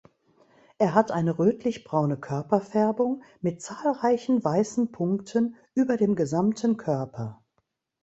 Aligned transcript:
Er 0.79 0.95
hat 0.95 1.11
eine 1.11 1.37
rötlich-braune 1.37 2.17
Körperfärbung 2.17 3.21
mit 3.39 3.61
zahlreichen 3.61 4.43
weißen 4.43 4.91
Punkten 4.91 5.55
über 5.75 5.95
dem 5.95 6.15
gesamten 6.15 6.75
Körper. 6.77 7.43